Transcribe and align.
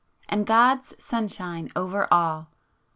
—and 0.29 0.47
God's 0.47 0.95
sunshine 0.97 1.69
over 1.75 2.11
all! 2.11 2.49